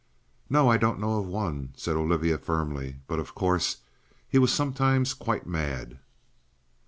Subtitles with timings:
[0.49, 2.95] "No, I don't know of one," said Olivia firmly.
[3.05, 3.81] "But, of course,
[4.27, 5.99] he was sometimes quite mad."